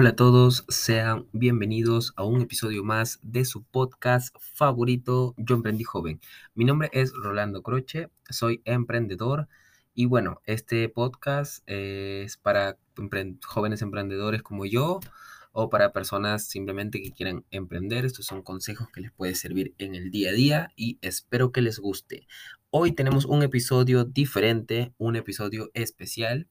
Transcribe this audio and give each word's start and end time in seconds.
Hola 0.00 0.10
a 0.10 0.14
todos, 0.14 0.64
sean 0.68 1.26
bienvenidos 1.32 2.12
a 2.14 2.22
un 2.22 2.40
episodio 2.40 2.84
más 2.84 3.18
de 3.22 3.44
su 3.44 3.64
podcast 3.64 4.32
favorito, 4.38 5.34
Yo 5.36 5.56
Emprendí 5.56 5.82
Joven. 5.82 6.20
Mi 6.54 6.64
nombre 6.64 6.88
es 6.92 7.12
Rolando 7.12 7.64
Croce, 7.64 8.08
soy 8.30 8.62
emprendedor 8.64 9.48
y 9.94 10.06
bueno, 10.06 10.40
este 10.44 10.88
podcast 10.88 11.68
es 11.68 12.36
para 12.36 12.76
jóvenes 13.44 13.82
emprendedores 13.82 14.40
como 14.44 14.66
yo 14.66 15.00
o 15.50 15.68
para 15.68 15.92
personas 15.92 16.46
simplemente 16.46 17.02
que 17.02 17.10
quieran 17.10 17.44
emprender. 17.50 18.04
Estos 18.04 18.26
son 18.26 18.42
consejos 18.42 18.86
que 18.94 19.00
les 19.00 19.10
puede 19.10 19.34
servir 19.34 19.74
en 19.78 19.96
el 19.96 20.12
día 20.12 20.30
a 20.30 20.34
día 20.34 20.72
y 20.76 20.98
espero 21.02 21.50
que 21.50 21.60
les 21.60 21.80
guste. 21.80 22.28
Hoy 22.70 22.92
tenemos 22.92 23.24
un 23.24 23.42
episodio 23.42 24.04
diferente, 24.04 24.92
un 24.98 25.16
episodio 25.16 25.70
especial, 25.72 26.48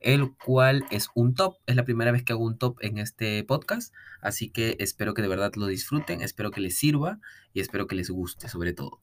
el 0.00 0.34
cual 0.34 0.86
es 0.90 1.10
un 1.14 1.34
top. 1.34 1.56
Es 1.66 1.76
la 1.76 1.84
primera 1.84 2.10
vez 2.10 2.24
que 2.24 2.32
hago 2.32 2.46
un 2.46 2.56
top 2.56 2.78
en 2.80 2.96
este 2.96 3.44
podcast, 3.44 3.92
así 4.22 4.48
que 4.48 4.76
espero 4.78 5.12
que 5.12 5.20
de 5.20 5.28
verdad 5.28 5.52
lo 5.56 5.66
disfruten, 5.66 6.22
espero 6.22 6.52
que 6.52 6.62
les 6.62 6.78
sirva 6.78 7.20
y 7.52 7.60
espero 7.60 7.86
que 7.86 7.96
les 7.96 8.08
guste 8.08 8.48
sobre 8.48 8.72
todo. 8.72 9.02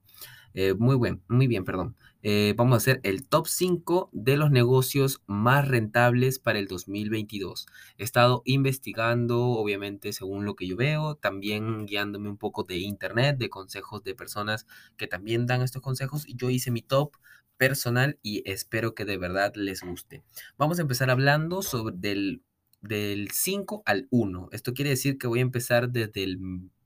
Eh, 0.58 0.74
muy, 0.74 0.96
buen, 0.96 1.22
muy 1.28 1.48
bien, 1.48 1.66
perdón. 1.66 1.98
Eh, 2.24 2.54
vamos 2.56 2.76
a 2.76 2.78
hacer 2.78 3.02
el 3.04 3.28
top 3.28 3.46
5 3.46 4.10
de 4.14 4.38
los 4.38 4.52
negocios 4.52 5.22
más 5.28 5.68
rentables 5.68 6.40
para 6.40 6.60
el 6.60 6.68
2022. 6.68 7.68
He 7.98 8.04
estado 8.06 8.42
investigando, 8.46 9.42
obviamente, 9.42 10.14
según 10.14 10.46
lo 10.46 10.56
que 10.56 10.66
yo 10.66 10.78
veo, 10.78 11.16
también 11.16 11.86
guiándome 11.86 12.30
un 12.30 12.38
poco 12.38 12.64
de 12.64 12.78
internet, 12.78 13.38
de 13.38 13.50
consejos 13.50 14.02
de 14.06 14.16
personas 14.16 14.66
que 14.96 15.08
también 15.08 15.46
dan 15.46 15.62
estos 15.62 15.82
consejos. 15.82 16.26
Y 16.26 16.38
yo 16.38 16.50
hice 16.50 16.72
mi 16.72 16.82
top 16.82 17.18
personal 17.58 18.18
y 18.24 18.42
espero 18.50 18.96
que 18.96 19.04
de 19.04 19.18
verdad 19.18 19.52
les 19.56 19.82
guste. 19.82 20.24
Vamos 20.58 20.80
a 20.80 20.84
empezar 20.84 21.10
hablando 21.10 21.62
sobre 21.64 21.96
del, 21.98 22.44
del 22.80 23.30
5 23.30 23.84
al 23.86 24.08
1. 24.10 24.50
Esto 24.54 24.74
quiere 24.74 24.92
decir 24.92 25.18
que 25.18 25.28
voy 25.28 25.40
a 25.40 25.42
empezar 25.42 25.90
desde, 25.90 26.24
el, 26.24 26.40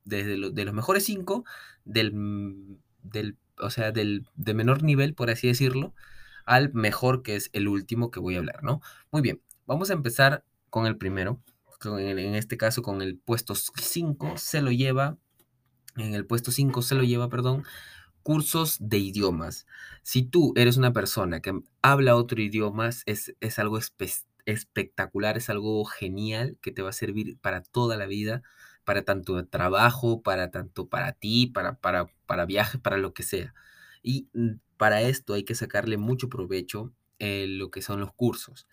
desde 0.05 0.49
de 0.51 0.65
los 0.65 0.73
mejores 0.73 1.05
5 1.05 1.43
del, 1.85 2.79
del 3.03 3.37
o 3.59 3.69
sea, 3.69 3.91
del, 3.91 4.25
de 4.35 4.53
menor 4.53 4.83
nivel, 4.83 5.13
por 5.13 5.29
así 5.29 5.47
decirlo, 5.47 5.93
al 6.45 6.73
mejor, 6.73 7.21
que 7.23 7.35
es 7.35 7.49
el 7.53 7.67
último 7.67 8.11
que 8.11 8.19
voy 8.19 8.35
a 8.35 8.39
hablar, 8.39 8.63
¿no? 8.63 8.81
Muy 9.11 9.21
bien, 9.21 9.41
vamos 9.65 9.89
a 9.89 9.93
empezar 9.93 10.43
con 10.69 10.85
el 10.85 10.97
primero, 10.97 11.41
en 11.85 12.35
este 12.35 12.57
caso 12.57 12.81
con 12.81 13.01
el 13.01 13.17
puesto 13.17 13.55
5, 13.55 14.37
se 14.37 14.61
lo 14.61 14.71
lleva, 14.71 15.17
en 15.95 16.13
el 16.13 16.25
puesto 16.25 16.51
5 16.51 16.81
se 16.81 16.95
lo 16.95 17.03
lleva, 17.03 17.29
perdón, 17.29 17.63
cursos 18.23 18.77
de 18.79 18.97
idiomas. 18.97 19.65
Si 20.03 20.23
tú 20.23 20.53
eres 20.55 20.77
una 20.77 20.93
persona 20.93 21.39
que 21.39 21.59
habla 21.81 22.15
otro 22.15 22.41
idioma, 22.41 22.89
es, 22.89 23.35
es 23.39 23.59
algo 23.59 23.79
espectacular, 24.45 25.37
es 25.37 25.49
algo 25.49 25.83
genial 25.85 26.57
que 26.61 26.71
te 26.71 26.81
va 26.81 26.89
a 26.89 26.93
servir 26.93 27.37
para 27.39 27.61
toda 27.61 27.97
la 27.97 28.05
vida 28.05 28.43
para 28.89 29.03
tanto 29.03 29.45
trabajo, 29.45 30.23
para 30.23 30.49
tanto 30.49 30.89
para 30.89 31.11
ti, 31.11 31.45
para, 31.45 31.79
para, 31.79 32.07
para 32.25 32.47
viajes, 32.47 32.81
para 32.81 32.97
lo 32.97 33.13
que 33.13 33.21
sea. 33.21 33.53
Y 34.01 34.29
mm, 34.33 34.53
para 34.77 35.03
esto 35.03 35.35
hay 35.35 35.43
que 35.43 35.53
sacarle 35.53 35.97
mucho 35.97 36.27
provecho 36.27 36.91
en 37.19 37.59
lo 37.59 37.69
que 37.69 37.83
son 37.83 37.99
los 37.99 38.11
cursos. 38.13 38.67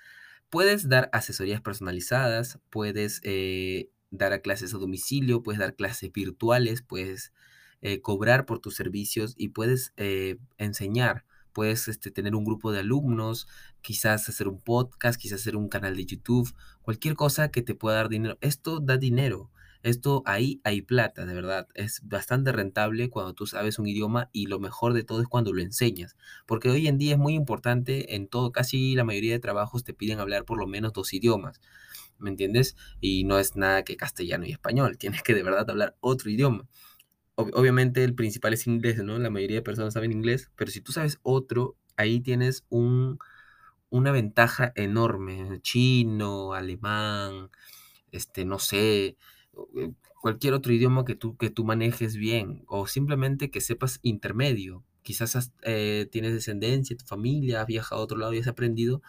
Puedes 0.48 0.88
dar 0.88 1.10
asesorías 1.12 1.60
personalizadas, 1.60 2.58
puedes 2.70 3.20
eh, 3.24 3.90
dar 4.10 4.40
clases 4.40 4.72
a 4.72 4.78
domicilio, 4.78 5.42
puedes 5.42 5.58
dar 5.58 5.74
clases 5.74 6.10
virtuales, 6.10 6.80
puedes 6.80 7.34
eh, 7.82 8.00
cobrar 8.00 8.46
por 8.46 8.60
tus 8.60 8.74
servicios 8.74 9.34
y 9.36 9.48
puedes 9.48 9.92
eh, 9.98 10.38
enseñar. 10.56 11.26
Puedes 11.52 11.88
este, 11.88 12.10
tener 12.10 12.34
un 12.34 12.46
grupo 12.46 12.72
de 12.72 12.80
alumnos, 12.80 13.48
quizás 13.82 14.30
hacer 14.30 14.48
un 14.48 14.62
podcast, 14.62 15.20
quizás 15.20 15.42
hacer 15.42 15.56
un 15.56 15.68
canal 15.68 15.94
de 15.94 16.06
YouTube, 16.06 16.54
cualquier 16.80 17.16
cosa 17.16 17.50
que 17.50 17.60
te 17.60 17.74
pueda 17.74 17.96
dar 17.96 18.08
dinero. 18.08 18.38
Esto 18.40 18.80
da 18.80 18.96
dinero. 18.96 19.50
Esto 19.86 20.24
ahí 20.26 20.60
hay 20.64 20.82
plata, 20.82 21.26
de 21.26 21.32
verdad. 21.32 21.68
Es 21.74 22.00
bastante 22.02 22.50
rentable 22.50 23.08
cuando 23.08 23.34
tú 23.34 23.46
sabes 23.46 23.78
un 23.78 23.86
idioma 23.86 24.30
y 24.32 24.46
lo 24.46 24.58
mejor 24.58 24.94
de 24.94 25.04
todo 25.04 25.20
es 25.22 25.28
cuando 25.28 25.52
lo 25.52 25.62
enseñas. 25.62 26.16
Porque 26.44 26.68
hoy 26.70 26.88
en 26.88 26.98
día 26.98 27.12
es 27.12 27.18
muy 27.18 27.34
importante, 27.34 28.16
en 28.16 28.26
todo, 28.26 28.50
casi 28.50 28.96
la 28.96 29.04
mayoría 29.04 29.32
de 29.34 29.38
trabajos 29.38 29.84
te 29.84 29.94
piden 29.94 30.18
hablar 30.18 30.44
por 30.44 30.58
lo 30.58 30.66
menos 30.66 30.92
dos 30.92 31.14
idiomas. 31.14 31.60
¿Me 32.18 32.30
entiendes? 32.30 32.74
Y 33.00 33.22
no 33.22 33.38
es 33.38 33.54
nada 33.54 33.84
que 33.84 33.96
castellano 33.96 34.44
y 34.44 34.50
español. 34.50 34.98
Tienes 34.98 35.22
que 35.22 35.34
de 35.34 35.44
verdad 35.44 35.70
hablar 35.70 35.96
otro 36.00 36.30
idioma. 36.30 36.66
obviamente 37.36 38.02
el 38.04 38.14
principal 38.16 38.54
es 38.54 38.66
inglés, 38.66 39.02
¿no? 39.04 39.18
La 39.18 39.30
mayoría 39.30 39.58
de 39.58 39.62
personas 39.62 39.94
saben 39.94 40.12
inglés, 40.12 40.50
pero 40.56 40.70
si 40.72 40.80
tú 40.80 40.92
sabes 40.92 41.20
otro, 41.22 41.76
ahí 41.96 42.20
tienes 42.20 42.64
un, 42.70 43.18
una 43.90 44.12
ventaja 44.12 44.72
enorme. 44.74 45.60
Chino, 45.62 46.54
alemán, 46.54 47.50
este, 48.12 48.44
no 48.44 48.58
sé, 48.58 49.16
cualquier 50.20 50.54
otro 50.54 50.72
idioma 50.72 51.04
que 51.04 51.14
tú, 51.14 51.36
que 51.36 51.50
tú 51.50 51.64
manejes 51.64 52.16
bien 52.16 52.64
o 52.66 52.86
simplemente 52.86 53.50
que 53.50 53.60
sepas 53.60 54.00
intermedio. 54.02 54.84
Quizás 55.02 55.52
eh, 55.62 56.08
tienes 56.10 56.32
descendencia, 56.32 56.96
tu 56.96 57.04
familia, 57.06 57.60
has 57.62 57.66
viajado 57.66 58.00
a 58.00 58.04
otro 58.04 58.18
lado 58.18 58.32
y 58.34 58.38
has 58.38 58.48
aprendido. 58.48 59.02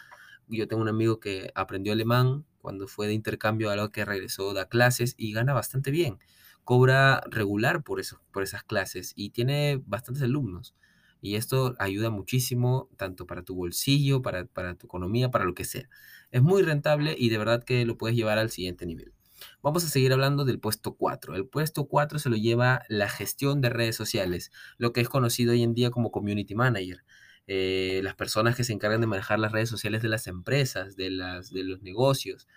Yo 0.47 0.67
tengo 0.67 0.81
un 0.83 0.89
amigo 0.89 1.19
que 1.19 1.51
aprendió 1.55 1.93
alemán 1.93 2.45
cuando 2.59 2.87
fue 2.87 3.07
de 3.07 3.13
intercambio, 3.13 3.69
a 3.71 3.75
lo 3.75 3.91
que 3.91 4.05
regresó, 4.05 4.53
da 4.53 4.67
clases 4.67 5.15
y 5.17 5.33
gana 5.33 5.53
bastante 5.53 5.89
bien. 5.91 6.19
Cobra 6.63 7.21
regular 7.31 7.83
por, 7.83 7.99
eso, 7.99 8.21
por 8.31 8.43
esas 8.43 8.63
clases 8.63 9.13
y 9.15 9.31
tiene 9.31 9.81
bastantes 9.85 10.23
alumnos. 10.23 10.75
Y 11.21 11.35
esto 11.35 11.75
ayuda 11.79 12.11
muchísimo, 12.11 12.89
tanto 12.97 13.25
para 13.25 13.41
tu 13.43 13.55
bolsillo, 13.55 14.21
para, 14.21 14.45
para 14.45 14.75
tu 14.75 14.85
economía, 14.85 15.31
para 15.31 15.45
lo 15.45 15.55
que 15.55 15.65
sea. 15.65 15.89
Es 16.31 16.43
muy 16.43 16.61
rentable 16.61 17.15
y 17.17 17.29
de 17.29 17.37
verdad 17.39 17.63
que 17.63 17.85
lo 17.85 17.97
puedes 17.97 18.15
llevar 18.15 18.37
al 18.37 18.51
siguiente 18.51 18.85
nivel. 18.85 19.13
Vamos 19.61 19.83
a 19.83 19.89
seguir 19.89 20.13
hablando 20.13 20.45
del 20.45 20.59
puesto 20.59 20.95
4. 20.95 21.35
El 21.35 21.47
puesto 21.47 21.87
4 21.87 22.19
se 22.19 22.29
lo 22.29 22.35
lleva 22.35 22.83
la 22.89 23.09
gestión 23.09 23.61
de 23.61 23.69
redes 23.69 23.95
sociales, 23.95 24.51
lo 24.77 24.93
que 24.93 25.01
es 25.01 25.09
conocido 25.09 25.51
hoy 25.51 25.63
en 25.63 25.73
día 25.73 25.91
como 25.91 26.11
community 26.11 26.55
manager. 26.55 27.03
Eh, 27.49 28.01
las 28.03 28.15
personas 28.15 28.57
que 28.57 28.65
se 28.65 28.73
encargan 28.73 28.99
de 28.99 29.07
manejar 29.07 29.39
las 29.39 29.53
redes 29.53 29.69
sociales 29.69 30.01
de 30.01 30.09
las 30.09 30.27
empresas, 30.27 30.97
de, 30.97 31.09
las, 31.11 31.51
de 31.51 31.63
los 31.63 31.81
negocios. 31.81 32.47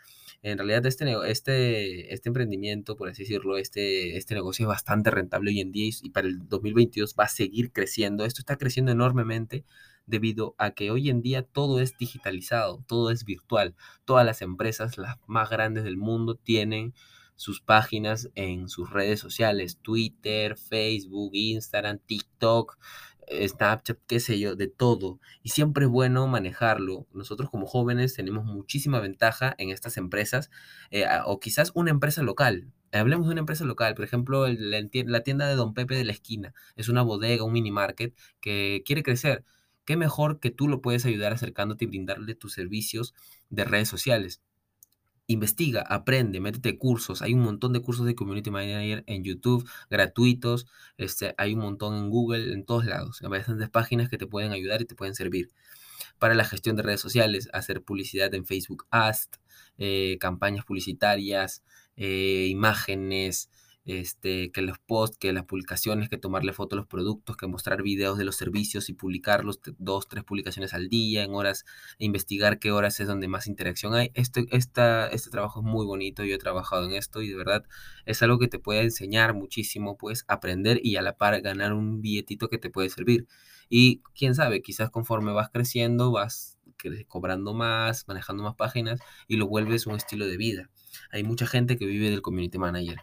En 0.42 0.58
realidad 0.58 0.84
este, 0.86 1.14
este, 1.30 2.12
este 2.12 2.28
emprendimiento, 2.28 2.96
por 2.96 3.08
así 3.08 3.22
decirlo, 3.22 3.56
este, 3.58 4.16
este 4.16 4.34
negocio 4.34 4.64
es 4.64 4.68
bastante 4.68 5.10
rentable 5.10 5.50
hoy 5.50 5.60
en 5.60 5.70
día 5.70 5.92
y 6.02 6.10
para 6.10 6.26
el 6.26 6.48
2022 6.48 7.14
va 7.18 7.24
a 7.24 7.28
seguir 7.28 7.72
creciendo. 7.72 8.24
Esto 8.24 8.40
está 8.40 8.56
creciendo 8.56 8.90
enormemente 8.90 9.64
debido 10.10 10.54
a 10.58 10.72
que 10.72 10.90
hoy 10.90 11.08
en 11.08 11.22
día 11.22 11.42
todo 11.42 11.80
es 11.80 11.96
digitalizado, 11.96 12.84
todo 12.86 13.10
es 13.10 13.24
virtual. 13.24 13.74
Todas 14.04 14.26
las 14.26 14.42
empresas, 14.42 14.98
las 14.98 15.16
más 15.26 15.48
grandes 15.48 15.84
del 15.84 15.96
mundo, 15.96 16.34
tienen 16.34 16.92
sus 17.36 17.62
páginas 17.62 18.28
en 18.34 18.68
sus 18.68 18.90
redes 18.90 19.18
sociales, 19.18 19.78
Twitter, 19.80 20.58
Facebook, 20.58 21.30
Instagram, 21.32 21.98
TikTok, 21.98 22.76
eh, 23.28 23.48
Snapchat, 23.48 23.98
qué 24.06 24.20
sé 24.20 24.38
yo, 24.38 24.56
de 24.56 24.68
todo. 24.68 25.20
Y 25.42 25.50
siempre 25.50 25.86
es 25.86 25.90
bueno 25.90 26.26
manejarlo. 26.26 27.06
Nosotros 27.14 27.48
como 27.48 27.66
jóvenes 27.66 28.14
tenemos 28.14 28.44
muchísima 28.44 29.00
ventaja 29.00 29.54
en 29.56 29.70
estas 29.70 29.96
empresas 29.96 30.50
eh, 30.90 31.06
o 31.24 31.40
quizás 31.40 31.72
una 31.74 31.90
empresa 31.90 32.22
local. 32.22 32.72
Hablemos 32.92 33.26
de 33.28 33.32
una 33.32 33.40
empresa 33.40 33.64
local, 33.64 33.94
por 33.94 34.04
ejemplo, 34.04 34.46
la 34.48 35.22
tienda 35.22 35.46
de 35.48 35.54
Don 35.54 35.74
Pepe 35.74 35.94
de 35.94 36.04
la 36.04 36.12
esquina. 36.12 36.52
Es 36.76 36.88
una 36.88 37.02
bodega, 37.02 37.44
un 37.44 37.52
mini 37.52 37.70
market 37.70 38.14
que 38.40 38.82
quiere 38.84 39.02
crecer 39.02 39.44
qué 39.90 39.96
mejor 39.96 40.38
que 40.38 40.52
tú 40.52 40.68
lo 40.68 40.82
puedes 40.82 41.04
ayudar 41.04 41.32
acercándote 41.32 41.84
y 41.84 41.88
brindarle 41.88 42.36
tus 42.36 42.52
servicios 42.52 43.12
de 43.48 43.64
redes 43.64 43.88
sociales. 43.88 44.40
Investiga, 45.26 45.82
aprende, 45.82 46.38
métete 46.38 46.78
cursos. 46.78 47.22
Hay 47.22 47.34
un 47.34 47.40
montón 47.40 47.72
de 47.72 47.82
cursos 47.82 48.06
de 48.06 48.14
Community 48.14 48.52
Manager 48.52 49.02
en 49.08 49.24
YouTube, 49.24 49.68
gratuitos. 49.90 50.68
Este, 50.96 51.34
hay 51.38 51.54
un 51.54 51.62
montón 51.62 51.96
en 51.96 52.08
Google, 52.08 52.52
en 52.52 52.64
todos 52.64 52.84
lados. 52.84 53.20
Hay 53.20 53.30
bastantes 53.30 53.68
páginas 53.68 54.08
que 54.08 54.16
te 54.16 54.28
pueden 54.28 54.52
ayudar 54.52 54.80
y 54.80 54.84
te 54.84 54.94
pueden 54.94 55.16
servir. 55.16 55.50
Para 56.20 56.36
la 56.36 56.44
gestión 56.44 56.76
de 56.76 56.84
redes 56.84 57.00
sociales, 57.00 57.48
hacer 57.52 57.82
publicidad 57.82 58.32
en 58.32 58.46
Facebook 58.46 58.86
Ads, 58.92 59.30
eh, 59.78 60.18
campañas 60.20 60.64
publicitarias, 60.64 61.64
eh, 61.96 62.46
imágenes, 62.48 63.50
este, 63.98 64.52
que 64.52 64.62
los 64.62 64.78
posts, 64.78 65.16
que 65.18 65.32
las 65.32 65.44
publicaciones, 65.44 66.08
que 66.08 66.16
tomarle 66.16 66.52
fotos 66.52 66.76
a 66.76 66.80
los 66.80 66.86
productos, 66.86 67.36
que 67.36 67.46
mostrar 67.46 67.82
videos 67.82 68.18
de 68.18 68.24
los 68.24 68.36
servicios 68.36 68.88
y 68.88 68.92
publicarlos, 68.92 69.60
dos, 69.78 70.08
tres 70.08 70.24
publicaciones 70.24 70.74
al 70.74 70.88
día, 70.88 71.24
en 71.24 71.34
horas, 71.34 71.64
e 71.98 72.04
investigar 72.04 72.58
qué 72.58 72.72
horas 72.72 73.00
es 73.00 73.08
donde 73.08 73.28
más 73.28 73.46
interacción 73.46 73.94
hay. 73.94 74.10
Este, 74.14 74.46
esta, 74.50 75.08
este 75.08 75.30
trabajo 75.30 75.60
es 75.60 75.66
muy 75.66 75.86
bonito, 75.86 76.24
yo 76.24 76.34
he 76.34 76.38
trabajado 76.38 76.86
en 76.86 76.92
esto 76.92 77.22
y 77.22 77.28
de 77.28 77.36
verdad 77.36 77.64
es 78.06 78.22
algo 78.22 78.38
que 78.38 78.48
te 78.48 78.58
puede 78.58 78.82
enseñar 78.82 79.34
muchísimo, 79.34 79.96
puedes 79.96 80.24
aprender 80.28 80.80
y 80.82 80.96
a 80.96 81.02
la 81.02 81.16
par 81.16 81.40
ganar 81.40 81.72
un 81.72 82.00
billetito 82.00 82.48
que 82.48 82.58
te 82.58 82.70
puede 82.70 82.90
servir. 82.90 83.26
Y 83.68 84.02
quién 84.14 84.34
sabe, 84.34 84.62
quizás 84.62 84.90
conforme 84.90 85.32
vas 85.32 85.50
creciendo, 85.50 86.10
vas 86.12 86.58
cobrando 87.08 87.54
más, 87.54 88.06
manejando 88.08 88.42
más 88.42 88.54
páginas 88.54 89.00
y 89.28 89.36
lo 89.36 89.46
vuelves 89.46 89.86
un 89.86 89.96
estilo 89.96 90.26
de 90.26 90.36
vida. 90.36 90.70
Hay 91.10 91.24
mucha 91.24 91.46
gente 91.46 91.76
que 91.76 91.86
vive 91.86 92.10
del 92.10 92.22
community 92.22 92.58
manager. 92.58 93.00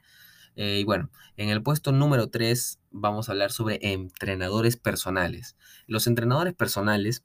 Eh, 0.58 0.80
y 0.82 0.84
bueno, 0.84 1.10
en 1.38 1.50
el 1.50 1.64
puesto 1.64 1.94
número 1.94 2.30
3 2.30 2.80
vamos 2.92 3.30
a 3.30 3.32
hablar 3.32 3.52
sobre 3.52 3.80
entrenadores 3.82 4.76
personales. 4.76 5.56
Los 5.88 6.08
entrenadores 6.08 6.54
personales 6.54 7.24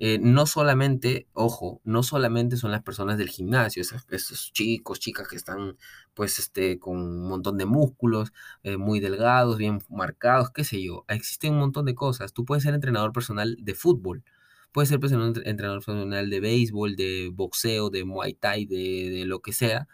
eh, 0.00 0.18
no 0.20 0.46
solamente, 0.46 1.26
ojo, 1.32 1.80
no 1.84 2.02
solamente 2.04 2.56
son 2.56 2.70
las 2.70 2.82
personas 2.82 3.18
del 3.18 3.28
gimnasio, 3.28 3.82
esos, 3.82 4.52
chicos, 4.52 5.00
chicas 5.00 5.26
que 5.26 5.36
están 5.36 5.76
pues 6.14 6.38
este, 6.38 6.78
con 6.78 6.96
un 6.98 7.28
montón 7.28 7.58
de 7.58 7.66
músculos, 7.66 8.32
eh, 8.62 8.76
muy 8.76 9.00
delgados, 9.00 9.58
bien 9.58 9.80
marcados, 9.88 10.50
qué 10.50 10.64
sé 10.64 10.82
yo. 10.82 11.04
Existen 11.08 11.54
un 11.54 11.60
montón 11.60 11.84
de 11.84 11.94
cosas. 11.94 12.32
Tú 12.32 12.44
puedes 12.44 12.62
ser 12.64 12.74
entrenador 12.74 13.12
personal 13.12 13.56
de 13.60 13.74
fútbol, 13.74 14.24
puedes 14.72 14.88
ser 14.88 15.00
entrenador 15.44 15.84
personal 15.84 16.30
de 16.30 16.40
béisbol, 16.40 16.96
de 16.96 17.30
boxeo, 17.32 17.90
de 17.90 18.04
muay 18.04 18.34
thai, 18.34 18.66
de, 18.66 19.10
de 19.10 19.24
lo 19.26 19.40
que 19.40 19.52
sea. 19.52 19.88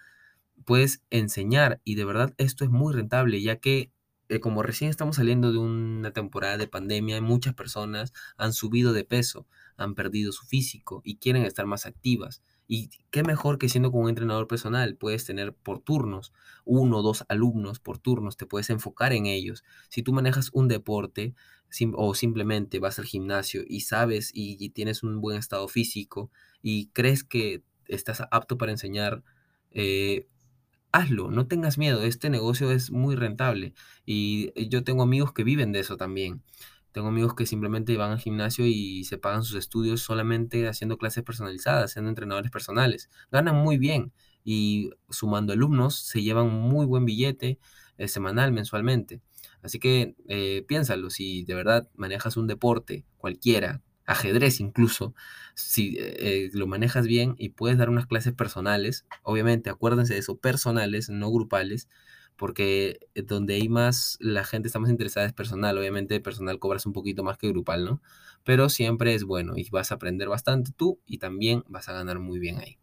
Puedes 0.64 1.02
enseñar 1.10 1.80
y 1.84 1.94
de 1.96 2.04
verdad 2.04 2.34
esto 2.38 2.64
es 2.64 2.70
muy 2.70 2.92
rentable, 2.94 3.40
ya 3.42 3.56
que 3.56 3.90
eh, 4.28 4.40
como 4.40 4.62
recién 4.62 4.90
estamos 4.90 5.16
saliendo 5.16 5.52
de 5.52 5.58
una 5.58 6.12
temporada 6.12 6.56
de 6.56 6.66
pandemia, 6.66 7.20
muchas 7.20 7.54
personas 7.54 8.12
han 8.38 8.54
subido 8.54 8.92
de 8.94 9.04
peso, 9.04 9.46
han 9.76 9.94
perdido 9.94 10.32
su 10.32 10.46
físico 10.46 11.02
y 11.04 11.16
quieren 11.16 11.44
estar 11.44 11.66
más 11.66 11.84
activas. 11.84 12.42
Y 12.66 12.88
qué 13.10 13.22
mejor 13.22 13.58
que 13.58 13.68
siendo 13.68 13.90
como 13.90 14.04
un 14.04 14.08
entrenador 14.08 14.48
personal, 14.48 14.96
puedes 14.96 15.26
tener 15.26 15.52
por 15.52 15.80
turnos, 15.80 16.32
uno 16.64 16.98
o 16.98 17.02
dos 17.02 17.24
alumnos 17.28 17.78
por 17.78 17.98
turnos, 17.98 18.38
te 18.38 18.46
puedes 18.46 18.70
enfocar 18.70 19.12
en 19.12 19.26
ellos. 19.26 19.62
Si 19.90 20.02
tú 20.02 20.14
manejas 20.14 20.48
un 20.54 20.68
deporte 20.68 21.34
o 21.94 22.14
simplemente 22.14 22.78
vas 22.78 22.98
al 22.98 23.04
gimnasio 23.04 23.62
y 23.66 23.80
sabes 23.80 24.30
y, 24.32 24.70
tienes 24.70 25.02
un 25.02 25.20
buen 25.20 25.36
estado 25.36 25.68
físico 25.68 26.30
y 26.62 26.86
crees 26.88 27.24
que 27.24 27.62
estás 27.86 28.22
apto 28.30 28.56
para 28.56 28.72
enseñar, 28.72 29.22
eh, 29.70 30.26
hazlo, 30.94 31.28
no 31.30 31.48
tengas 31.48 31.76
miedo, 31.76 32.02
este 32.02 32.30
negocio 32.30 32.70
es 32.70 32.92
muy 32.92 33.16
rentable 33.16 33.74
y 34.06 34.52
yo 34.68 34.84
tengo 34.84 35.02
amigos 35.02 35.32
que 35.32 35.42
viven 35.42 35.72
de 35.72 35.80
eso 35.80 35.96
también. 35.96 36.42
Tengo 36.92 37.08
amigos 37.08 37.34
que 37.34 37.46
simplemente 37.46 37.96
van 37.96 38.12
al 38.12 38.20
gimnasio 38.20 38.64
y 38.64 39.02
se 39.02 39.18
pagan 39.18 39.42
sus 39.42 39.56
estudios 39.56 40.02
solamente 40.02 40.68
haciendo 40.68 40.96
clases 40.96 41.24
personalizadas, 41.24 41.90
siendo 41.92 42.10
entrenadores 42.10 42.52
personales. 42.52 43.10
Ganan 43.32 43.56
muy 43.56 43.76
bien 43.76 44.12
y 44.44 44.90
sumando 45.10 45.52
alumnos 45.52 45.96
se 45.96 46.22
llevan 46.22 46.48
muy 46.50 46.86
buen 46.86 47.04
billete 47.04 47.58
eh, 47.98 48.06
semanal, 48.06 48.52
mensualmente. 48.52 49.20
Así 49.62 49.80
que 49.80 50.14
eh, 50.28 50.64
piénsalo, 50.68 51.10
si 51.10 51.42
de 51.42 51.54
verdad 51.54 51.88
manejas 51.96 52.36
un 52.36 52.46
deporte 52.46 53.04
cualquiera, 53.18 53.82
ajedrez 54.06 54.60
incluso, 54.60 55.14
si 55.54 55.96
eh, 55.98 56.50
lo 56.52 56.66
manejas 56.66 57.06
bien 57.06 57.34
y 57.38 57.50
puedes 57.50 57.78
dar 57.78 57.90
unas 57.90 58.06
clases 58.06 58.32
personales, 58.32 59.06
obviamente 59.22 59.70
acuérdense 59.70 60.14
de 60.14 60.20
eso, 60.20 60.36
personales, 60.36 61.08
no 61.08 61.30
grupales, 61.30 61.88
porque 62.36 62.98
donde 63.14 63.54
hay 63.54 63.68
más, 63.68 64.16
la 64.20 64.44
gente 64.44 64.68
está 64.68 64.78
más 64.78 64.90
interesada 64.90 65.26
es 65.26 65.32
personal, 65.32 65.78
obviamente 65.78 66.20
personal 66.20 66.58
cobras 66.58 66.86
un 66.86 66.92
poquito 66.92 67.22
más 67.22 67.38
que 67.38 67.48
grupal, 67.48 67.84
¿no? 67.84 68.02
Pero 68.44 68.68
siempre 68.68 69.14
es 69.14 69.24
bueno 69.24 69.56
y 69.56 69.68
vas 69.70 69.92
a 69.92 69.96
aprender 69.96 70.28
bastante 70.28 70.72
tú 70.76 71.00
y 71.06 71.18
también 71.18 71.64
vas 71.68 71.88
a 71.88 71.92
ganar 71.92 72.18
muy 72.18 72.38
bien 72.38 72.58
ahí. 72.58 72.78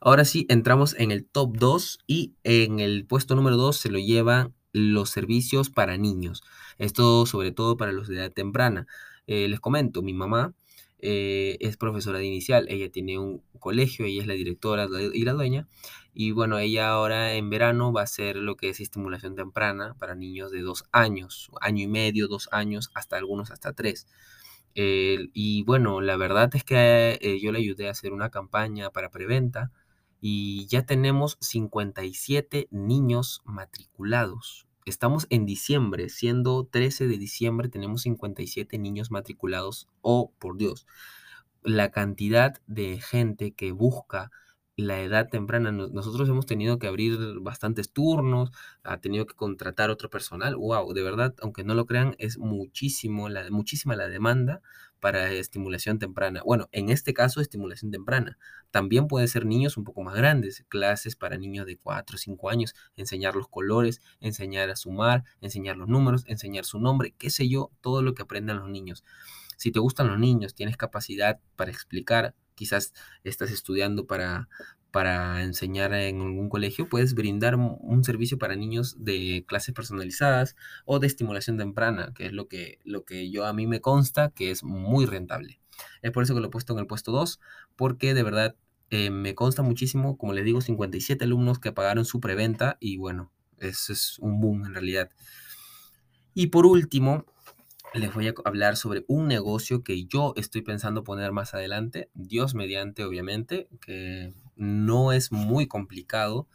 Ahora 0.00 0.24
sí, 0.24 0.46
entramos 0.48 0.94
en 0.98 1.10
el 1.10 1.26
top 1.26 1.56
2 1.56 1.98
y 2.06 2.34
en 2.42 2.80
el 2.80 3.06
puesto 3.06 3.34
número 3.34 3.56
2 3.56 3.76
se 3.76 3.90
lo 3.90 3.98
llevan 3.98 4.54
los 4.72 5.10
servicios 5.10 5.70
para 5.70 5.96
niños. 5.96 6.42
Esto 6.78 7.26
sobre 7.26 7.52
todo 7.52 7.76
para 7.76 7.92
los 7.92 8.08
de 8.08 8.16
edad 8.16 8.32
temprana. 8.32 8.86
Eh, 9.26 9.48
les 9.48 9.60
comento, 9.60 10.02
mi 10.02 10.12
mamá 10.12 10.54
eh, 10.98 11.56
es 11.60 11.76
profesora 11.76 12.18
de 12.18 12.26
inicial, 12.26 12.66
ella 12.68 12.90
tiene 12.90 13.18
un 13.18 13.42
colegio, 13.58 14.06
ella 14.06 14.22
es 14.22 14.26
la 14.26 14.34
directora 14.34 14.88
y 15.12 15.24
la 15.24 15.32
dueña, 15.32 15.68
y 16.14 16.32
bueno, 16.32 16.58
ella 16.58 16.90
ahora 16.90 17.34
en 17.34 17.50
verano 17.50 17.92
va 17.92 18.02
a 18.02 18.04
hacer 18.04 18.36
lo 18.36 18.56
que 18.56 18.68
es 18.68 18.80
estimulación 18.80 19.34
temprana 19.34 19.94
para 19.98 20.14
niños 20.14 20.50
de 20.52 20.60
dos 20.62 20.84
años, 20.92 21.50
año 21.60 21.84
y 21.84 21.88
medio, 21.88 22.28
dos 22.28 22.48
años, 22.52 22.90
hasta 22.94 23.16
algunos 23.16 23.50
hasta 23.50 23.72
tres. 23.72 24.06
y 24.74 25.62
bueno, 25.64 26.00
la 26.00 26.16
verdad 26.16 26.50
es 26.54 26.64
que 26.64 27.18
eh, 27.20 27.40
yo 27.40 27.52
le 27.52 27.58
ayudé 27.58 27.88
a 27.88 27.92
hacer 27.92 28.12
una 28.12 28.30
campaña 28.30 28.90
para 28.90 29.10
preventa 29.10 29.70
y 30.20 30.66
ya 30.68 30.86
tenemos 30.86 31.36
57 31.40 32.68
niños 32.70 33.42
matriculados 33.44 34.66
estamos 34.84 35.26
en 35.30 35.46
diciembre, 35.46 36.08
siendo 36.08 36.64
13 36.64 37.06
de 37.06 37.18
diciembre, 37.18 37.68
tenemos 37.68 38.02
57 38.02 38.78
niños 38.78 39.10
matriculados. 39.10 39.88
Oh, 40.00 40.32
por 40.38 40.56
Dios, 40.56 40.86
la 41.62 41.90
cantidad 41.90 42.60
de 42.66 43.00
gente 43.00 43.52
que 43.52 43.72
busca 43.72 44.30
la 44.76 45.00
edad 45.02 45.28
temprana. 45.28 45.70
Nosotros 45.72 46.28
hemos 46.28 46.46
tenido 46.46 46.78
que 46.78 46.86
abrir 46.86 47.18
bastantes 47.40 47.92
turnos, 47.92 48.50
ha 48.82 48.98
tenido 49.00 49.26
que 49.26 49.34
contratar 49.34 49.90
otro 49.90 50.10
personal. 50.10 50.56
Wow, 50.56 50.92
de 50.94 51.02
verdad, 51.02 51.34
aunque 51.42 51.64
no 51.64 51.74
lo 51.74 51.86
crean, 51.86 52.14
es 52.18 52.38
muchísimo 52.38 53.28
la, 53.28 53.50
muchísima 53.50 53.96
la 53.96 54.08
demanda 54.08 54.62
para 55.00 55.32
estimulación 55.32 55.98
temprana. 55.98 56.42
Bueno, 56.44 56.68
en 56.70 56.88
este 56.88 57.12
caso, 57.12 57.40
estimulación 57.40 57.90
temprana. 57.90 58.38
También 58.70 59.08
puede 59.08 59.26
ser 59.26 59.46
niños 59.46 59.76
un 59.76 59.82
poco 59.82 60.02
más 60.02 60.14
grandes, 60.14 60.64
clases 60.68 61.16
para 61.16 61.36
niños 61.36 61.66
de 61.66 61.76
4 61.76 62.14
o 62.14 62.18
5 62.18 62.50
años, 62.50 62.74
enseñar 62.96 63.34
los 63.34 63.48
colores, 63.48 64.00
enseñar 64.20 64.70
a 64.70 64.76
sumar, 64.76 65.24
enseñar 65.40 65.76
los 65.76 65.88
números, 65.88 66.24
enseñar 66.28 66.64
su 66.64 66.78
nombre, 66.78 67.14
qué 67.18 67.30
sé 67.30 67.48
yo, 67.48 67.72
todo 67.80 68.00
lo 68.00 68.14
que 68.14 68.22
aprendan 68.22 68.58
los 68.58 68.68
niños. 68.68 69.02
Si 69.56 69.72
te 69.72 69.80
gustan 69.80 70.06
los 70.06 70.18
niños, 70.18 70.54
tienes 70.54 70.76
capacidad 70.76 71.40
para 71.56 71.72
explicar, 71.72 72.34
quizás 72.54 72.92
estás 73.24 73.50
estudiando 73.50 74.06
para, 74.06 74.48
para 74.90 75.42
enseñar 75.42 75.92
en 75.94 76.20
algún 76.20 76.48
colegio, 76.48 76.88
puedes 76.88 77.14
brindar 77.14 77.56
un 77.56 78.04
servicio 78.04 78.38
para 78.38 78.56
niños 78.56 78.96
de 78.98 79.44
clases 79.48 79.74
personalizadas 79.74 80.54
o 80.84 80.98
de 80.98 81.06
estimulación 81.06 81.56
temprana, 81.56 82.12
que 82.14 82.26
es 82.26 82.32
lo 82.32 82.46
que, 82.48 82.78
lo 82.84 83.04
que 83.04 83.30
yo 83.30 83.46
a 83.46 83.52
mí 83.52 83.66
me 83.66 83.80
consta 83.80 84.30
que 84.30 84.50
es 84.50 84.62
muy 84.62 85.06
rentable. 85.06 85.60
Es 86.02 86.12
por 86.12 86.22
eso 86.22 86.34
que 86.34 86.40
lo 86.40 86.48
he 86.48 86.50
puesto 86.50 86.72
en 86.74 86.78
el 86.78 86.86
puesto 86.86 87.10
2, 87.10 87.40
porque 87.76 88.14
de 88.14 88.22
verdad 88.22 88.56
eh, 88.90 89.10
me 89.10 89.34
consta 89.34 89.62
muchísimo, 89.62 90.18
como 90.18 90.34
les 90.34 90.44
digo, 90.44 90.60
57 90.60 91.24
alumnos 91.24 91.58
que 91.58 91.72
pagaron 91.72 92.04
su 92.04 92.20
preventa 92.20 92.76
y 92.78 92.98
bueno, 92.98 93.32
eso 93.58 93.92
es 93.92 94.18
un 94.18 94.40
boom 94.40 94.66
en 94.66 94.74
realidad. 94.74 95.10
Y 96.34 96.48
por 96.48 96.66
último, 96.66 97.24
les 97.94 98.12
voy 98.14 98.28
a 98.28 98.34
hablar 98.44 98.76
sobre 98.76 99.04
un 99.06 99.28
negocio 99.28 99.82
que 99.82 100.04
yo 100.06 100.32
estoy 100.36 100.62
pensando 100.62 101.04
poner 101.04 101.32
más 101.32 101.54
adelante, 101.54 102.10
Dios 102.14 102.54
mediante, 102.54 103.04
obviamente, 103.04 103.68
que 103.80 104.32
no 104.56 105.12
es 105.12 105.30
muy 105.30 105.66
complicado, 105.66 106.48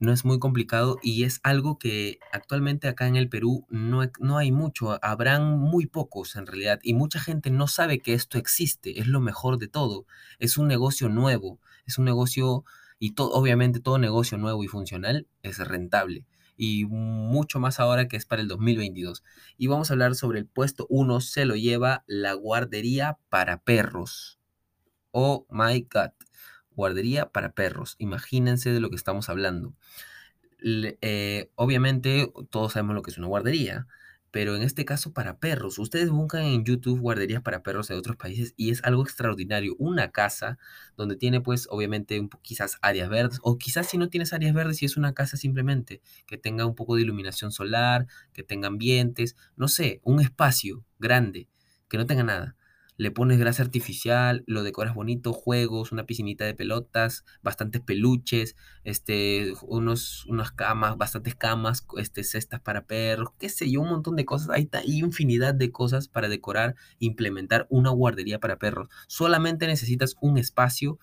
no 0.00 0.12
es 0.12 0.24
muy 0.24 0.40
complicado 0.40 0.98
y 1.00 1.22
es 1.22 1.40
algo 1.44 1.78
que 1.78 2.18
actualmente 2.32 2.88
acá 2.88 3.06
en 3.06 3.14
el 3.14 3.28
Perú 3.28 3.66
no, 3.70 4.02
no 4.18 4.38
hay 4.38 4.50
mucho, 4.50 4.98
habrán 5.04 5.58
muy 5.58 5.86
pocos 5.86 6.34
en 6.34 6.46
realidad 6.46 6.80
y 6.82 6.94
mucha 6.94 7.20
gente 7.20 7.50
no 7.50 7.68
sabe 7.68 8.00
que 8.00 8.14
esto 8.14 8.36
existe, 8.36 8.98
es 8.98 9.06
lo 9.06 9.20
mejor 9.20 9.58
de 9.58 9.68
todo, 9.68 10.06
es 10.40 10.58
un 10.58 10.66
negocio 10.66 11.08
nuevo, 11.08 11.60
es 11.86 11.98
un 11.98 12.04
negocio 12.04 12.64
y 12.98 13.14
obviamente 13.16 13.78
todo 13.78 13.98
negocio 13.98 14.38
nuevo 14.38 14.64
y 14.64 14.68
funcional 14.68 15.28
es 15.42 15.58
rentable 15.58 16.24
y 16.56 16.86
mucho 16.86 17.60
más 17.60 17.80
ahora 17.80 18.08
que 18.08 18.16
es 18.16 18.26
para 18.26 18.42
el 18.42 18.48
2022. 18.48 19.24
Y 19.56 19.66
vamos 19.66 19.90
a 19.90 19.94
hablar 19.94 20.14
sobre 20.14 20.38
el 20.38 20.46
puesto 20.46 20.86
1, 20.88 21.20
se 21.20 21.44
lo 21.44 21.56
lleva 21.56 22.04
la 22.06 22.34
guardería 22.34 23.18
para 23.28 23.58
perros. 23.58 24.38
Oh 25.10 25.46
my 25.50 25.86
god, 25.92 26.10
guardería 26.70 27.30
para 27.30 27.52
perros. 27.52 27.96
Imagínense 27.98 28.72
de 28.72 28.80
lo 28.80 28.90
que 28.90 28.96
estamos 28.96 29.28
hablando. 29.28 29.74
Eh, 30.64 31.50
obviamente 31.56 32.32
todos 32.50 32.74
sabemos 32.74 32.94
lo 32.94 33.02
que 33.02 33.10
es 33.10 33.18
una 33.18 33.26
guardería 33.26 33.88
pero 34.32 34.56
en 34.56 34.62
este 34.62 34.84
caso 34.84 35.12
para 35.12 35.38
perros. 35.38 35.78
Ustedes 35.78 36.10
buscan 36.10 36.42
en 36.42 36.64
YouTube 36.64 36.98
guarderías 36.98 37.42
para 37.42 37.62
perros 37.62 37.88
de 37.88 37.94
otros 37.94 38.16
países 38.16 38.54
y 38.56 38.70
es 38.70 38.82
algo 38.82 39.02
extraordinario. 39.02 39.76
Una 39.78 40.10
casa 40.10 40.58
donde 40.96 41.16
tiene 41.16 41.40
pues 41.40 41.68
obviamente 41.70 42.18
un, 42.18 42.30
quizás 42.42 42.78
áreas 42.82 43.10
verdes 43.10 43.38
o 43.42 43.58
quizás 43.58 43.86
si 43.86 43.98
no 43.98 44.08
tienes 44.08 44.32
áreas 44.32 44.54
verdes 44.54 44.82
y 44.82 44.86
es 44.86 44.96
una 44.96 45.12
casa 45.12 45.36
simplemente 45.36 46.00
que 46.26 46.38
tenga 46.38 46.66
un 46.66 46.74
poco 46.74 46.96
de 46.96 47.02
iluminación 47.02 47.52
solar, 47.52 48.06
que 48.32 48.42
tenga 48.42 48.68
ambientes, 48.68 49.36
no 49.54 49.68
sé, 49.68 50.00
un 50.02 50.20
espacio 50.20 50.84
grande, 50.98 51.48
que 51.88 51.98
no 51.98 52.06
tenga 52.06 52.24
nada 52.24 52.56
le 53.02 53.10
pones 53.10 53.36
grasa 53.36 53.64
artificial, 53.64 54.44
lo 54.46 54.62
decoras 54.62 54.94
bonito, 54.94 55.32
juegos, 55.32 55.90
una 55.90 56.06
piscinita 56.06 56.44
de 56.44 56.54
pelotas, 56.54 57.24
bastantes 57.42 57.80
peluches, 57.80 58.54
este, 58.84 59.54
unos, 59.62 60.24
unas 60.26 60.52
camas, 60.52 60.96
bastantes 60.96 61.34
camas, 61.34 61.84
este, 61.98 62.22
cestas 62.22 62.60
para 62.60 62.84
perros, 62.84 63.30
qué 63.40 63.48
sé 63.48 63.68
yo, 63.68 63.80
un 63.80 63.88
montón 63.88 64.14
de 64.14 64.24
cosas. 64.24 64.50
Ahí 64.50 64.70
hay 64.72 65.00
infinidad 65.00 65.52
de 65.52 65.72
cosas 65.72 66.06
para 66.06 66.28
decorar, 66.28 66.76
implementar 67.00 67.66
una 67.70 67.90
guardería 67.90 68.38
para 68.38 68.60
perros. 68.60 68.88
Solamente 69.08 69.66
necesitas 69.66 70.14
un 70.20 70.38
espacio, 70.38 71.00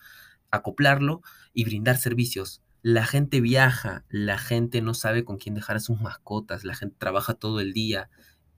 acoplarlo 0.50 1.20
y 1.52 1.64
brindar 1.64 1.98
servicios. 1.98 2.62
La 2.80 3.04
gente 3.04 3.42
viaja, 3.42 4.06
la 4.08 4.38
gente 4.38 4.80
no 4.80 4.94
sabe 4.94 5.22
con 5.22 5.36
quién 5.36 5.54
dejar 5.54 5.76
a 5.76 5.80
sus 5.80 6.00
mascotas, 6.00 6.64
la 6.64 6.74
gente 6.74 6.96
trabaja 6.98 7.34
todo 7.34 7.60
el 7.60 7.74
día, 7.74 8.08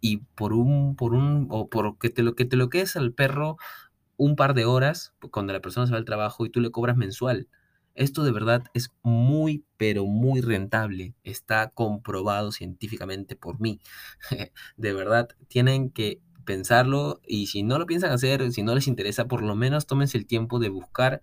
y 0.02 0.18
por 0.18 0.52
un, 0.52 0.96
por 0.96 1.14
un, 1.14 1.46
o 1.50 1.70
por 1.70 1.96
que 1.98 2.10
te 2.10 2.22
lo 2.22 2.34
que 2.34 2.44
te 2.44 2.56
lo 2.56 2.68
quedes 2.68 2.96
al 2.96 3.14
perro 3.14 3.56
un 4.18 4.36
par 4.36 4.52
de 4.54 4.66
horas 4.66 5.14
cuando 5.30 5.54
la 5.54 5.60
persona 5.62 5.86
se 5.86 5.92
va 5.92 5.98
al 5.98 6.04
trabajo 6.04 6.44
y 6.44 6.50
tú 6.50 6.60
le 6.60 6.70
cobras 6.70 6.96
mensual. 6.96 7.48
Esto 7.94 8.24
de 8.24 8.32
verdad 8.32 8.64
es 8.74 8.90
muy, 9.02 9.64
pero 9.76 10.04
muy 10.04 10.40
rentable. 10.40 11.14
Está 11.24 11.70
comprobado 11.70 12.52
científicamente 12.52 13.36
por 13.36 13.60
mí. 13.60 13.80
de 14.76 14.92
verdad, 14.92 15.28
tienen 15.48 15.90
que 15.90 16.20
pensarlo 16.44 17.20
y 17.26 17.46
si 17.46 17.62
no 17.62 17.78
lo 17.78 17.86
piensan 17.86 18.10
hacer, 18.12 18.50
si 18.52 18.62
no 18.62 18.74
les 18.74 18.88
interesa, 18.88 19.28
por 19.28 19.42
lo 19.42 19.54
menos 19.54 19.86
tómense 19.86 20.18
el 20.18 20.26
tiempo 20.26 20.58
de 20.58 20.68
buscar 20.68 21.20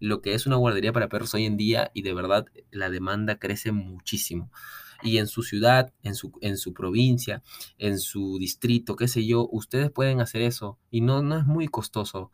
lo 0.00 0.20
que 0.20 0.34
es 0.34 0.46
una 0.46 0.56
guardería 0.56 0.92
para 0.92 1.08
perros 1.08 1.34
hoy 1.34 1.44
en 1.46 1.56
día 1.56 1.90
y 1.94 2.02
de 2.02 2.14
verdad 2.14 2.46
la 2.70 2.90
demanda 2.90 3.38
crece 3.38 3.72
muchísimo. 3.72 4.50
Y 5.02 5.18
en 5.18 5.26
su 5.26 5.42
ciudad, 5.42 5.92
en 6.02 6.14
su, 6.14 6.32
en 6.40 6.56
su 6.56 6.72
provincia, 6.72 7.42
en 7.78 7.98
su 7.98 8.38
distrito, 8.38 8.96
qué 8.96 9.08
sé 9.08 9.26
yo, 9.26 9.48
ustedes 9.50 9.90
pueden 9.90 10.20
hacer 10.20 10.42
eso 10.42 10.78
y 10.90 11.00
no, 11.00 11.22
no 11.22 11.38
es 11.38 11.46
muy 11.46 11.68
costoso. 11.68 12.32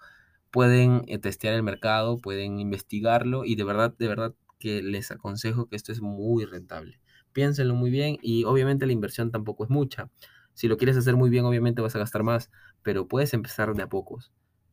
Pueden 0.50 1.04
eh, 1.08 1.18
testear 1.18 1.54
el 1.54 1.62
mercado, 1.62 2.18
pueden 2.18 2.58
investigarlo 2.60 3.44
y 3.44 3.54
de 3.54 3.64
verdad, 3.64 3.94
de 3.98 4.08
verdad 4.08 4.34
que 4.58 4.82
les 4.82 5.10
aconsejo 5.10 5.66
que 5.68 5.76
esto 5.76 5.92
es 5.92 6.00
muy 6.00 6.44
rentable. 6.44 7.00
Piénsenlo 7.32 7.74
muy 7.74 7.90
bien 7.90 8.18
y 8.22 8.44
obviamente 8.44 8.86
la 8.86 8.92
inversión 8.92 9.30
tampoco 9.30 9.64
es 9.64 9.70
mucha. 9.70 10.10
Si 10.54 10.68
lo 10.68 10.76
quieres 10.76 10.96
hacer 10.96 11.16
muy 11.16 11.30
bien, 11.30 11.44
obviamente 11.44 11.82
vas 11.82 11.96
a 11.96 11.98
gastar 11.98 12.22
más, 12.22 12.50
pero 12.82 13.08
puedes 13.08 13.32
empezar 13.34 13.74
de 13.74 13.82
a 13.82 13.88
pocos. 13.88 14.32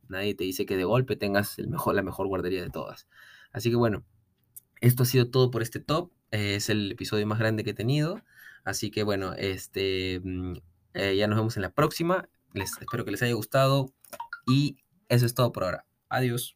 Nadie 0.10 0.36
te 0.36 0.44
dice 0.44 0.66
que 0.66 0.76
de 0.76 0.84
golpe 0.84 1.16
tengas 1.16 1.58
el 1.60 1.70
mejor, 1.70 1.96
la 1.96 2.02
mejor 2.02 2.28
guardería 2.28 2.62
de 2.62 2.70
todas. 2.70 3.08
Así 3.52 3.70
que 3.70 3.76
bueno, 3.76 4.04
esto 4.82 5.04
ha 5.04 5.06
sido 5.06 5.30
todo 5.30 5.52
por 5.52 5.62
este 5.62 5.80
top. 5.80 6.12
Eh, 6.32 6.56
es 6.56 6.70
el 6.70 6.92
episodio 6.92 7.26
más 7.28 7.40
grande 7.40 7.64
que 7.64 7.72
he 7.72 7.74
tenido. 7.74 8.22
Así 8.64 8.92
que 8.92 9.04
bueno, 9.04 9.34
este, 9.34 10.22
mm, 10.24 10.54
eh, 10.94 11.16
ya 11.16 11.28
nos 11.28 11.38
vemos 11.38 11.56
en 11.58 11.64
la 11.64 11.72
próxima. 11.72 12.30
Les, 12.54 12.72
espero 12.80 13.06
que 13.06 13.12
les 13.12 13.22
haya 13.22 13.34
gustado. 13.34 13.94
Y 14.48 14.78
eso 15.10 15.26
es 15.26 15.34
todo 15.34 15.52
por 15.52 15.64
ahora. 15.64 15.86
Adiós. 16.10 16.56